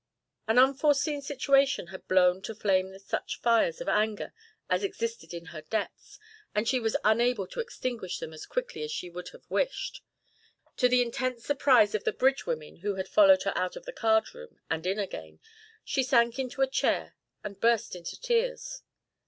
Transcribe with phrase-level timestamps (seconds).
[0.47, 4.33] An unforeseen situation had blown to flame such fires of anger
[4.67, 6.17] as existed in her depths,
[6.55, 10.01] and she was unable to extinguish them as quickly as she would have wished.
[10.77, 13.93] To the intense surprise of the bridge women who had followed her out of the
[13.93, 15.39] card room and in again,
[15.83, 18.81] she sank into a chair and burst into tears.